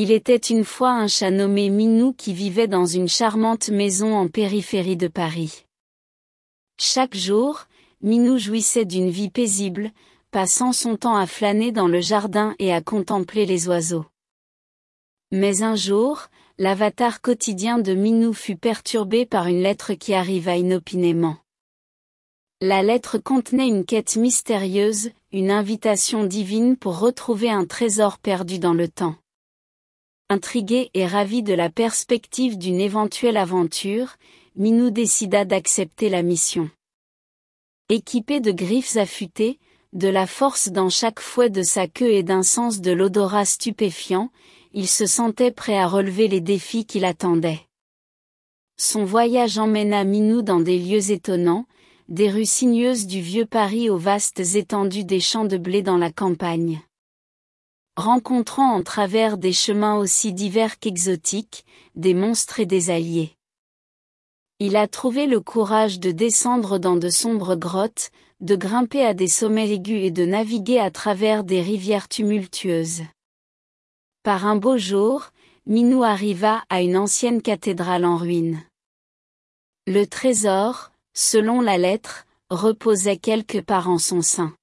Il 0.00 0.12
était 0.12 0.36
une 0.36 0.64
fois 0.64 0.92
un 0.92 1.08
chat 1.08 1.32
nommé 1.32 1.70
Minou 1.70 2.12
qui 2.12 2.32
vivait 2.32 2.68
dans 2.68 2.86
une 2.86 3.08
charmante 3.08 3.68
maison 3.68 4.14
en 4.14 4.28
périphérie 4.28 4.96
de 4.96 5.08
Paris. 5.08 5.64
Chaque 6.80 7.16
jour, 7.16 7.64
Minou 8.00 8.38
jouissait 8.38 8.84
d'une 8.84 9.10
vie 9.10 9.28
paisible, 9.28 9.90
passant 10.30 10.72
son 10.72 10.96
temps 10.96 11.16
à 11.16 11.26
flâner 11.26 11.72
dans 11.72 11.88
le 11.88 12.00
jardin 12.00 12.54
et 12.60 12.72
à 12.72 12.80
contempler 12.80 13.44
les 13.44 13.66
oiseaux. 13.66 14.06
Mais 15.32 15.64
un 15.64 15.74
jour, 15.74 16.28
l'avatar 16.58 17.20
quotidien 17.20 17.80
de 17.80 17.94
Minou 17.94 18.34
fut 18.34 18.54
perturbé 18.54 19.26
par 19.26 19.48
une 19.48 19.62
lettre 19.62 19.94
qui 19.94 20.14
arriva 20.14 20.56
inopinément. 20.56 21.38
La 22.60 22.84
lettre 22.84 23.18
contenait 23.18 23.66
une 23.66 23.84
quête 23.84 24.14
mystérieuse, 24.14 25.10
une 25.32 25.50
invitation 25.50 26.22
divine 26.22 26.76
pour 26.76 27.00
retrouver 27.00 27.50
un 27.50 27.64
trésor 27.64 28.18
perdu 28.18 28.60
dans 28.60 28.74
le 28.74 28.86
temps. 28.86 29.16
Intrigué 30.30 30.90
et 30.92 31.06
ravi 31.06 31.42
de 31.42 31.54
la 31.54 31.70
perspective 31.70 32.58
d'une 32.58 32.80
éventuelle 32.80 33.38
aventure, 33.38 34.16
Minou 34.56 34.90
décida 34.90 35.46
d'accepter 35.46 36.10
la 36.10 36.22
mission. 36.22 36.68
Équipé 37.88 38.40
de 38.40 38.52
griffes 38.52 38.98
affûtées, 38.98 39.58
de 39.94 40.08
la 40.08 40.26
force 40.26 40.68
dans 40.68 40.90
chaque 40.90 41.20
fouet 41.20 41.48
de 41.48 41.62
sa 41.62 41.88
queue 41.88 42.10
et 42.10 42.22
d'un 42.22 42.42
sens 42.42 42.82
de 42.82 42.92
l'odorat 42.92 43.46
stupéfiant, 43.46 44.30
il 44.74 44.86
se 44.86 45.06
sentait 45.06 45.50
prêt 45.50 45.78
à 45.78 45.86
relever 45.86 46.28
les 46.28 46.42
défis 46.42 46.84
qui 46.84 47.00
l'attendaient. 47.00 47.62
Son 48.76 49.06
voyage 49.06 49.56
emmena 49.56 50.04
Minou 50.04 50.42
dans 50.42 50.60
des 50.60 50.78
lieux 50.78 51.10
étonnants, 51.10 51.64
des 52.10 52.30
rues 52.30 52.44
sinueuses 52.44 53.06
du 53.06 53.22
vieux 53.22 53.46
Paris 53.46 53.88
aux 53.88 53.96
vastes 53.96 54.40
étendues 54.40 55.04
des 55.04 55.20
champs 55.20 55.46
de 55.46 55.56
blé 55.56 55.80
dans 55.80 55.96
la 55.96 56.12
campagne 56.12 56.82
rencontrant 57.98 58.74
en 58.74 58.82
travers 58.84 59.38
des 59.38 59.52
chemins 59.52 59.96
aussi 59.96 60.32
divers 60.32 60.78
qu'exotiques, 60.78 61.66
des 61.96 62.14
monstres 62.14 62.60
et 62.60 62.66
des 62.66 62.90
alliés. 62.90 63.34
Il 64.60 64.76
a 64.76 64.86
trouvé 64.86 65.26
le 65.26 65.40
courage 65.40 65.98
de 65.98 66.12
descendre 66.12 66.78
dans 66.78 66.96
de 66.96 67.10
sombres 67.10 67.56
grottes, 67.56 68.10
de 68.40 68.54
grimper 68.54 69.04
à 69.04 69.14
des 69.14 69.26
sommets 69.26 69.70
aigus 69.70 70.04
et 70.04 70.12
de 70.12 70.24
naviguer 70.24 70.78
à 70.78 70.92
travers 70.92 71.42
des 71.42 71.60
rivières 71.60 72.08
tumultueuses. 72.08 73.02
Par 74.22 74.46
un 74.46 74.54
beau 74.54 74.78
jour, 74.78 75.30
Minou 75.66 76.04
arriva 76.04 76.62
à 76.70 76.82
une 76.82 76.96
ancienne 76.96 77.42
cathédrale 77.42 78.04
en 78.04 78.16
ruine. 78.16 78.62
Le 79.88 80.06
trésor, 80.06 80.92
selon 81.14 81.60
la 81.60 81.78
lettre, 81.78 82.26
reposait 82.48 83.16
quelque 83.16 83.58
part 83.58 83.90
en 83.90 83.98
son 83.98 84.22
sein. 84.22 84.54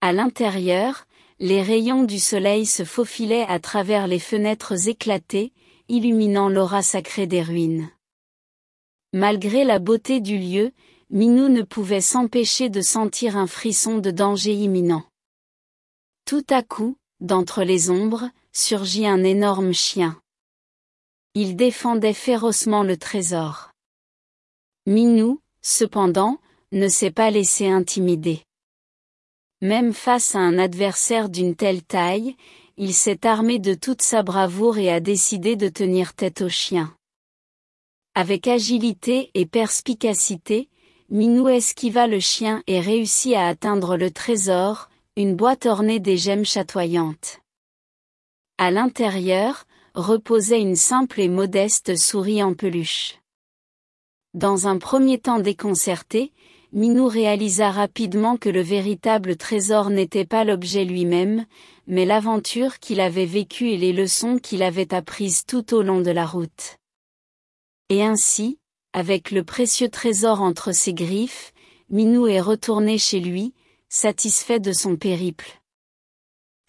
À 0.00 0.12
l'intérieur, 0.12 1.06
les 1.40 1.62
rayons 1.62 2.04
du 2.04 2.18
soleil 2.18 2.66
se 2.66 2.84
faufilaient 2.84 3.46
à 3.48 3.58
travers 3.58 4.06
les 4.06 4.18
fenêtres 4.18 4.88
éclatées, 4.88 5.52
illuminant 5.88 6.48
l'aura 6.48 6.82
sacrée 6.82 7.26
des 7.26 7.42
ruines. 7.42 7.90
Malgré 9.12 9.64
la 9.64 9.78
beauté 9.78 10.20
du 10.20 10.38
lieu, 10.38 10.72
Minou 11.10 11.48
ne 11.48 11.62
pouvait 11.62 12.00
s'empêcher 12.00 12.68
de 12.68 12.80
sentir 12.80 13.36
un 13.36 13.46
frisson 13.46 13.98
de 13.98 14.10
danger 14.10 14.54
imminent. 14.54 15.04
Tout 16.24 16.44
à 16.48 16.62
coup, 16.62 16.96
d'entre 17.20 17.62
les 17.62 17.90
ombres, 17.90 18.30
surgit 18.52 19.06
un 19.06 19.22
énorme 19.22 19.72
chien. 19.72 20.20
Il 21.34 21.56
défendait 21.56 22.14
férocement 22.14 22.82
le 22.82 22.96
trésor. 22.96 23.70
Minou, 24.86 25.40
cependant, 25.62 26.38
ne 26.72 26.88
s'est 26.88 27.10
pas 27.10 27.30
laissé 27.30 27.68
intimider. 27.68 28.42
Même 29.64 29.94
face 29.94 30.34
à 30.34 30.40
un 30.40 30.58
adversaire 30.58 31.30
d'une 31.30 31.56
telle 31.56 31.82
taille, 31.82 32.36
il 32.76 32.92
s'est 32.92 33.26
armé 33.26 33.58
de 33.58 33.72
toute 33.72 34.02
sa 34.02 34.22
bravoure 34.22 34.76
et 34.76 34.92
a 34.92 35.00
décidé 35.00 35.56
de 35.56 35.70
tenir 35.70 36.12
tête 36.12 36.42
au 36.42 36.50
chien. 36.50 36.94
Avec 38.14 38.46
agilité 38.46 39.30
et 39.32 39.46
perspicacité, 39.46 40.68
Minou 41.08 41.48
esquiva 41.48 42.06
le 42.06 42.20
chien 42.20 42.62
et 42.66 42.78
réussit 42.78 43.32
à 43.32 43.46
atteindre 43.46 43.96
le 43.96 44.10
trésor, 44.10 44.90
une 45.16 45.34
boîte 45.34 45.64
ornée 45.64 45.98
des 45.98 46.18
gemmes 46.18 46.44
chatoyantes. 46.44 47.40
À 48.58 48.70
l'intérieur, 48.70 49.64
reposait 49.94 50.60
une 50.60 50.76
simple 50.76 51.22
et 51.22 51.28
modeste 51.28 51.96
souris 51.96 52.42
en 52.42 52.52
peluche. 52.52 53.18
Dans 54.34 54.68
un 54.68 54.76
premier 54.76 55.18
temps 55.18 55.38
déconcerté, 55.38 56.32
Minou 56.74 57.06
réalisa 57.06 57.70
rapidement 57.70 58.36
que 58.36 58.48
le 58.48 58.60
véritable 58.60 59.36
trésor 59.36 59.90
n'était 59.90 60.24
pas 60.24 60.42
l'objet 60.42 60.84
lui-même, 60.84 61.46
mais 61.86 62.04
l'aventure 62.04 62.80
qu'il 62.80 62.98
avait 62.98 63.26
vécue 63.26 63.68
et 63.68 63.76
les 63.76 63.92
leçons 63.92 64.38
qu'il 64.38 64.60
avait 64.60 64.92
apprises 64.92 65.44
tout 65.46 65.72
au 65.72 65.82
long 65.82 66.00
de 66.00 66.10
la 66.10 66.26
route. 66.26 66.78
Et 67.90 68.02
ainsi, 68.02 68.58
avec 68.92 69.30
le 69.30 69.44
précieux 69.44 69.88
trésor 69.88 70.42
entre 70.42 70.72
ses 70.72 70.94
griffes, 70.94 71.52
Minou 71.90 72.26
est 72.26 72.40
retourné 72.40 72.98
chez 72.98 73.20
lui, 73.20 73.54
satisfait 73.88 74.58
de 74.58 74.72
son 74.72 74.96
périple. 74.96 75.60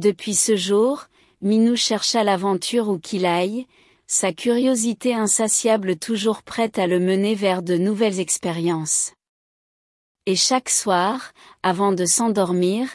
Depuis 0.00 0.34
ce 0.34 0.56
jour, 0.56 1.04
Minou 1.42 1.76
chercha 1.76 2.24
l'aventure 2.24 2.88
où 2.88 2.98
qu'il 2.98 3.24
aille, 3.24 3.68
sa 4.08 4.32
curiosité 4.32 5.14
insatiable 5.14 5.94
toujours 5.94 6.42
prête 6.42 6.80
à 6.80 6.88
le 6.88 6.98
mener 6.98 7.36
vers 7.36 7.62
de 7.62 7.76
nouvelles 7.76 8.18
expériences. 8.18 9.12
Et 10.24 10.36
chaque 10.36 10.68
soir, 10.68 11.32
avant 11.64 11.90
de 11.90 12.04
s'endormir, 12.04 12.88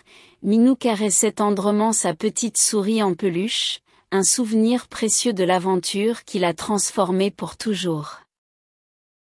Minou 0.44 0.78
caressait 0.78 1.34
tendrement 1.34 1.92
sa 1.92 2.14
petite 2.14 2.58
souris 2.58 3.04
en 3.04 3.16
peluche, 3.16 3.82
un 4.12 4.24
souvenir 4.24 4.88
précieux 4.88 5.34
de 5.34 5.44
l'aventure 5.44 6.24
qui 6.24 6.40
l'a 6.40 6.54
transformé 6.54 7.30
pour 7.30 7.58
toujours. 7.58 8.22